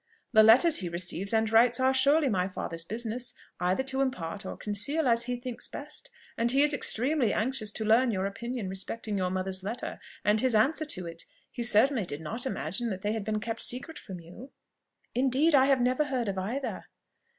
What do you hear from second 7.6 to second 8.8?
to learn your opinion